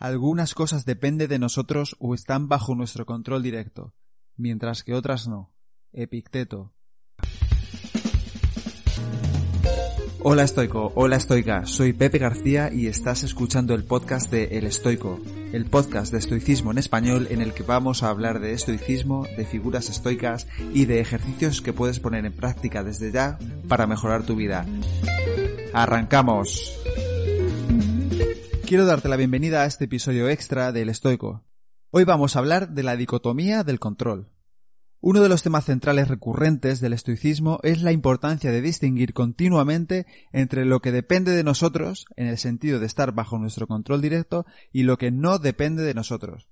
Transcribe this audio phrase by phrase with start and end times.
[0.00, 3.92] Algunas cosas dependen de nosotros o están bajo nuestro control directo,
[4.34, 5.52] mientras que otras no.
[5.92, 6.72] Epicteto.
[10.22, 15.20] Hola estoico, hola estoica, soy Pepe García y estás escuchando el podcast de El Estoico,
[15.52, 19.44] el podcast de estoicismo en español en el que vamos a hablar de estoicismo, de
[19.44, 23.38] figuras estoicas y de ejercicios que puedes poner en práctica desde ya
[23.68, 24.64] para mejorar tu vida.
[25.74, 26.79] ¡Arrancamos!
[28.70, 31.44] Quiero darte la bienvenida a este episodio extra del Estoico.
[31.90, 34.30] Hoy vamos a hablar de la dicotomía del control.
[35.00, 40.66] Uno de los temas centrales recurrentes del estoicismo es la importancia de distinguir continuamente entre
[40.66, 44.84] lo que depende de nosotros, en el sentido de estar bajo nuestro control directo, y
[44.84, 46.48] lo que no depende de nosotros.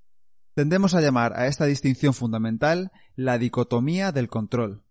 [0.54, 4.82] Tendemos a llamar a esta distinción fundamental la dicotomía del control.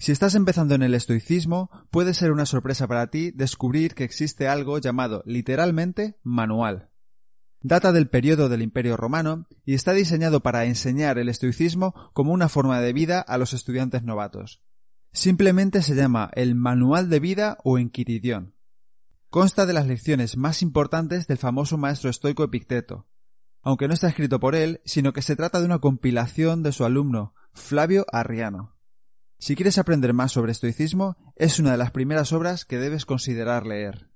[0.00, 4.46] Si estás empezando en el estoicismo, puede ser una sorpresa para ti descubrir que existe
[4.46, 6.90] algo llamado literalmente manual.
[7.60, 12.48] Data del periodo del Imperio Romano y está diseñado para enseñar el estoicismo como una
[12.48, 14.62] forma de vida a los estudiantes novatos.
[15.12, 18.54] Simplemente se llama el Manual de Vida o Enquiridión.
[19.30, 23.08] Consta de las lecciones más importantes del famoso maestro estoico Epicteto,
[23.62, 26.84] aunque no está escrito por él, sino que se trata de una compilación de su
[26.84, 28.77] alumno, Flavio Arriano.
[29.38, 33.66] Si quieres aprender más sobre estoicismo, es una de las primeras obras que debes considerar
[33.66, 34.10] leer.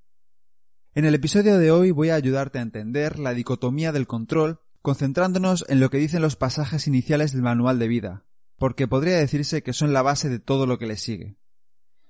[0.95, 5.65] En el episodio de hoy voy a ayudarte a entender la dicotomía del control, concentrándonos
[5.69, 8.27] en lo que dicen los pasajes iniciales del manual de vida,
[8.59, 11.39] porque podría decirse que son la base de todo lo que le sigue.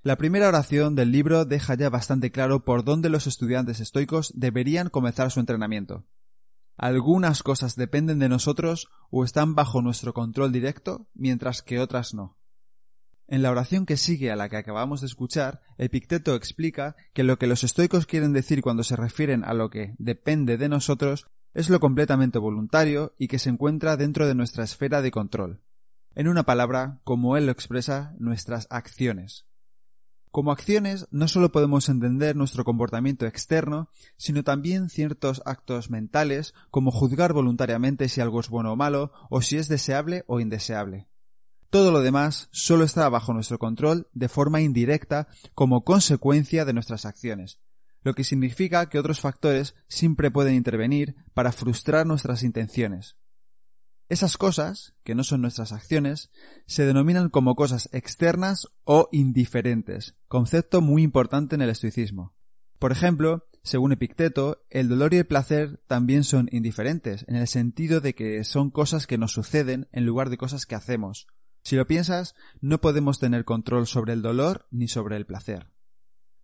[0.02, 4.88] La primera oración del libro deja ya bastante claro por dónde los estudiantes estoicos deberían
[4.88, 6.06] comenzar su entrenamiento.
[6.76, 12.41] Algunas cosas dependen de nosotros o están bajo nuestro control directo, mientras que otras no.
[13.32, 17.38] En la oración que sigue a la que acabamos de escuchar, Epicteto explica que lo
[17.38, 21.70] que los estoicos quieren decir cuando se refieren a lo que depende de nosotros es
[21.70, 25.62] lo completamente voluntario y que se encuentra dentro de nuestra esfera de control.
[26.14, 29.46] En una palabra, como él lo expresa, nuestras acciones.
[30.30, 33.88] Como acciones no solo podemos entender nuestro comportamiento externo,
[34.18, 39.40] sino también ciertos actos mentales, como juzgar voluntariamente si algo es bueno o malo, o
[39.40, 41.08] si es deseable o indeseable.
[41.72, 47.06] Todo lo demás solo está bajo nuestro control de forma indirecta como consecuencia de nuestras
[47.06, 47.60] acciones,
[48.02, 53.16] lo que significa que otros factores siempre pueden intervenir para frustrar nuestras intenciones.
[54.10, 56.30] Esas cosas, que no son nuestras acciones,
[56.66, 62.34] se denominan como cosas externas o indiferentes, concepto muy importante en el estoicismo.
[62.78, 68.02] Por ejemplo, según Epicteto, el dolor y el placer también son indiferentes, en el sentido
[68.02, 71.28] de que son cosas que nos suceden en lugar de cosas que hacemos,
[71.62, 75.70] si lo piensas, no podemos tener control sobre el dolor ni sobre el placer.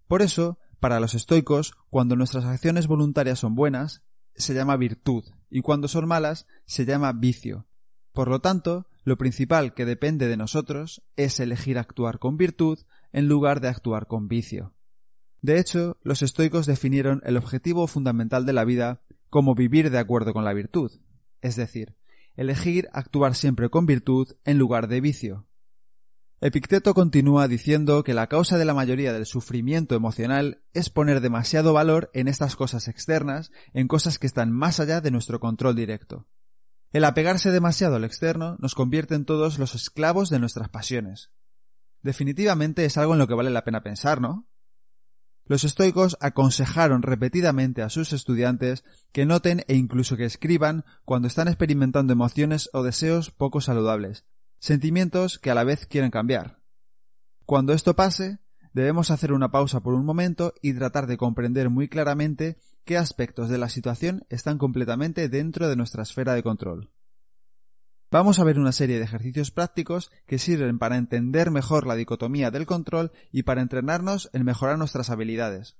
[0.07, 5.61] Por eso, para los estoicos, cuando nuestras acciones voluntarias son buenas, se llama virtud, y
[5.61, 7.67] cuando son malas, se llama vicio.
[8.13, 12.79] Por lo tanto, lo principal que depende de nosotros es elegir actuar con virtud
[13.13, 14.75] en lugar de actuar con vicio.
[15.41, 20.33] De hecho, los estoicos definieron el objetivo fundamental de la vida como vivir de acuerdo
[20.33, 20.91] con la virtud,
[21.41, 21.98] es decir,
[22.39, 25.49] elegir actuar siempre con virtud en lugar de vicio.
[26.41, 31.73] Epicteto continúa diciendo que la causa de la mayoría del sufrimiento emocional es poner demasiado
[31.73, 36.29] valor en estas cosas externas, en cosas que están más allá de nuestro control directo.
[36.93, 41.33] El apegarse demasiado al externo nos convierte en todos los esclavos de nuestras pasiones.
[42.03, 44.48] Definitivamente es algo en lo que vale la pena pensar, ¿no?
[45.49, 51.49] Los estoicos aconsejaron repetidamente a sus estudiantes que noten e incluso que escriban cuando están
[51.49, 54.27] experimentando emociones o deseos poco saludables,
[54.59, 56.61] sentimientos que a la vez quieren cambiar.
[57.47, 58.41] Cuando esto pase,
[58.75, 63.49] debemos hacer una pausa por un momento y tratar de comprender muy claramente qué aspectos
[63.49, 66.91] de la situación están completamente dentro de nuestra esfera de control.
[68.11, 72.51] Vamos a ver una serie de ejercicios prácticos que sirven para entender mejor la dicotomía
[72.51, 75.77] del control y para entrenarnos en mejorar nuestras habilidades.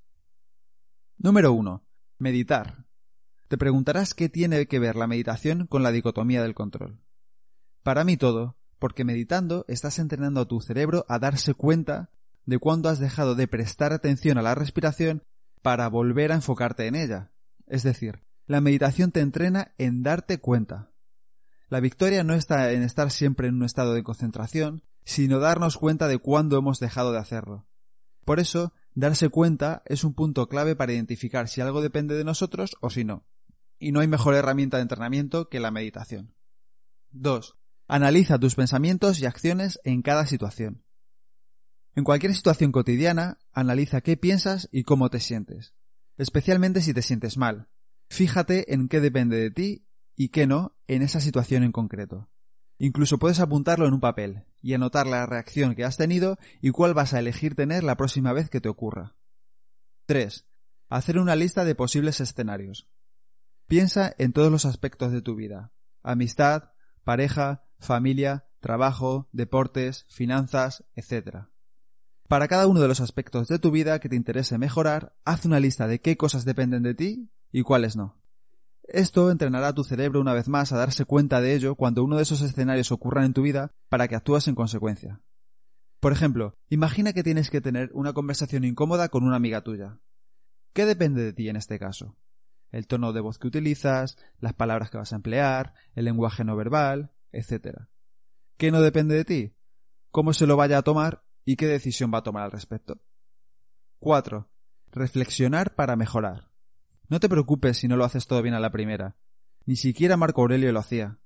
[1.17, 1.83] Número 1.
[2.19, 2.85] Meditar.
[3.47, 7.01] Te preguntarás qué tiene que ver la meditación con la dicotomía del control.
[7.81, 12.11] Para mí todo, porque meditando estás entrenando a tu cerebro a darse cuenta
[12.45, 15.23] de cuándo has dejado de prestar atención a la respiración
[15.63, 17.31] para volver a enfocarte en ella.
[17.65, 20.91] Es decir, La meditación te entrena en darte cuenta.
[21.69, 26.07] La victoria no está en estar siempre en un estado de concentración, sino darnos cuenta
[26.07, 27.67] de cuándo hemos dejado de hacerlo.
[28.25, 32.75] Por eso, darse cuenta es un punto clave para identificar si algo depende de nosotros
[32.81, 33.25] o si no.
[33.77, 36.33] Y no hay mejor herramienta de entrenamiento que la meditación.
[37.11, 37.55] 2.
[37.87, 40.83] Analiza tus pensamientos y acciones en cada situación.
[41.95, 45.73] En cualquier situación cotidiana, analiza qué piensas y cómo te sientes,
[46.17, 47.69] especialmente si te sientes mal.
[48.09, 52.29] Fíjate en qué depende de ti y qué no en esa situación en concreto.
[52.79, 56.95] Incluso puedes apuntarlo en un papel y anotar la reacción que has tenido y cuál
[56.95, 59.15] vas a elegir tener la próxima vez que te ocurra.
[60.07, 60.47] 3.
[60.89, 62.89] Hacer una lista de posibles escenarios.
[63.67, 65.73] Piensa en todos los aspectos de tu vida.
[66.01, 66.71] Amistad,
[67.03, 71.49] pareja, familia, trabajo, deportes, finanzas, etc.
[72.27, 75.59] Para cada uno de los aspectos de tu vida que te interese mejorar, haz una
[75.59, 78.18] lista de qué cosas dependen de ti y cuáles no.
[78.91, 82.23] Esto entrenará tu cerebro una vez más a darse cuenta de ello cuando uno de
[82.23, 85.21] esos escenarios ocurran en tu vida para que actúes en consecuencia.
[85.99, 89.99] Por ejemplo, imagina que tienes que tener una conversación incómoda con una amiga tuya.
[90.73, 92.17] ¿Qué depende de ti en este caso?
[92.71, 96.55] El tono de voz que utilizas, las palabras que vas a emplear, el lenguaje no
[96.55, 97.81] verbal, etc.
[98.57, 99.55] ¿Qué no depende de ti?
[100.09, 102.99] ¿Cómo se lo vaya a tomar y qué decisión va a tomar al respecto?
[103.99, 104.49] 4.
[104.91, 106.48] Reflexionar para mejorar.
[107.09, 109.17] No te preocupes si no lo haces todo bien a la primera.
[109.65, 111.19] Ni siquiera Marco Aurelio lo hacía.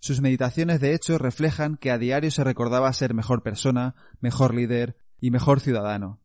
[0.00, 4.96] Sus meditaciones, de hecho, reflejan que a diario se recordaba ser mejor persona, mejor líder
[5.20, 6.22] y mejor ciudadano.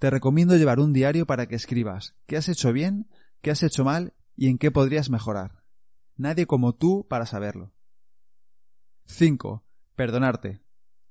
[0.00, 3.08] Te recomiendo llevar un diario para que escribas qué has hecho bien,
[3.40, 5.62] qué has hecho mal y en qué podrías mejorar.
[6.16, 7.72] Nadie como tú para saberlo.
[9.06, 9.64] 5.
[9.94, 10.60] Perdonarte.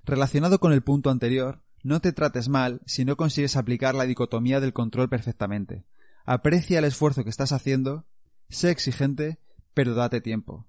[0.03, 4.59] Relacionado con el punto anterior, no te trates mal si no consigues aplicar la dicotomía
[4.59, 5.88] del control perfectamente
[6.29, 8.05] aprecia el esfuerzo que estás haciendo,
[8.49, 9.39] sé exigente,
[9.73, 10.67] pero date tiempo.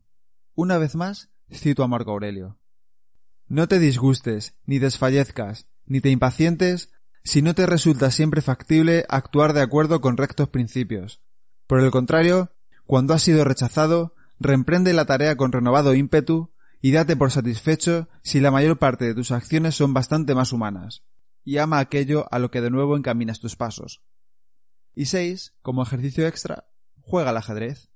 [0.54, 2.58] Una vez más, cito a Marco Aurelio.
[3.46, 6.90] No te disgustes, ni desfallezcas, ni te impacientes
[7.24, 11.20] si no te resulta siempre factible actuar de acuerdo con rectos principios.
[11.66, 12.54] Por el contrario,
[12.86, 18.40] cuando has sido rechazado, reemprende la tarea con renovado ímpetu y date por satisfecho si
[18.40, 21.04] la mayor parte de tus acciones son bastante más humanas,
[21.44, 24.00] y ama aquello a lo que de nuevo encaminas tus pasos.
[25.00, 25.54] Y 6.
[25.62, 26.68] Como ejercicio extra,
[27.00, 27.90] juega al ajedrez.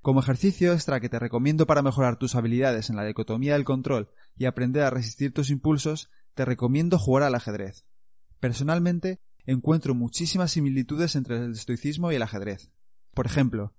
[0.00, 4.08] Como ejercicio extra que te recomiendo para mejorar tus habilidades en la dicotomía del control
[4.36, 7.84] y aprender a resistir tus impulsos, te recomiendo jugar al ajedrez.
[8.40, 12.70] Personalmente, encuentro muchísimas similitudes entre el estoicismo y el ajedrez.
[13.12, 13.74] Por ejemplo,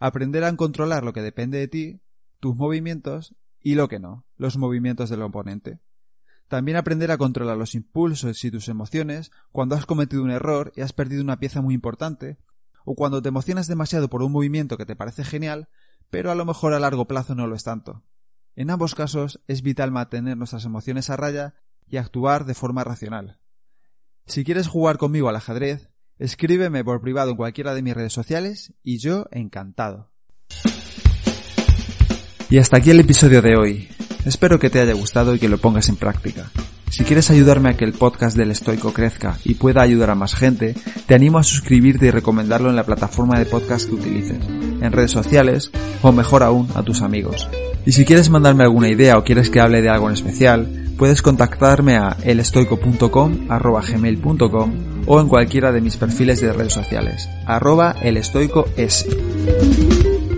[0.00, 2.02] aprender a controlar lo que depende de ti,
[2.40, 5.78] tus movimientos y lo que no, los movimientos del oponente.
[6.48, 10.80] También aprender a controlar los impulsos y tus emociones cuando has cometido un error y
[10.80, 12.38] has perdido una pieza muy importante,
[12.84, 15.68] o cuando te emocionas demasiado por un movimiento que te parece genial,
[16.08, 18.04] pero a lo mejor a largo plazo no lo es tanto.
[18.54, 21.54] En ambos casos es vital mantener nuestras emociones a raya
[21.88, 23.40] y actuar de forma racional.
[24.26, 28.72] Si quieres jugar conmigo al ajedrez, escríbeme por privado en cualquiera de mis redes sociales
[28.82, 30.12] y yo encantado.
[32.48, 33.88] Y hasta aquí el episodio de hoy.
[34.26, 36.50] Espero que te haya gustado y que lo pongas en práctica.
[36.90, 40.34] Si quieres ayudarme a que el podcast del estoico crezca y pueda ayudar a más
[40.34, 40.74] gente,
[41.06, 45.12] te animo a suscribirte y recomendarlo en la plataforma de podcast que utilices, en redes
[45.12, 45.70] sociales
[46.02, 47.48] o mejor aún a tus amigos.
[47.86, 51.22] Y si quieres mandarme alguna idea o quieres que hable de algo en especial, puedes
[51.22, 54.72] contactarme a elestoico.com gmail.com
[55.06, 59.06] o en cualquiera de mis perfiles de redes sociales, arroba elestoicoes.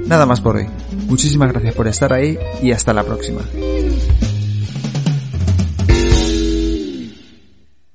[0.06, 0.66] Nada más por hoy.
[1.06, 3.40] Muchísimas gracias por estar ahí y hasta la próxima.